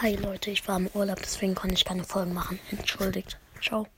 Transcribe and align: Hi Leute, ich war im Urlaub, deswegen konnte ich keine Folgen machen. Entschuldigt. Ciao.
Hi 0.00 0.14
Leute, 0.14 0.52
ich 0.52 0.68
war 0.68 0.76
im 0.76 0.86
Urlaub, 0.94 1.18
deswegen 1.18 1.56
konnte 1.56 1.74
ich 1.74 1.84
keine 1.84 2.04
Folgen 2.04 2.32
machen. 2.32 2.60
Entschuldigt. 2.70 3.36
Ciao. 3.60 3.88